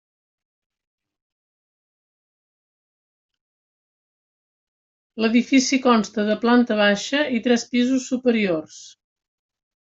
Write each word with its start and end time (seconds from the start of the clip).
L'edifici 5.25 5.79
consta 5.85 6.27
de 6.31 6.39
planta 6.47 6.79
baixa 6.81 7.21
i 7.39 7.43
tres 7.51 7.67
pisos 7.77 8.09
superiors. 8.15 8.81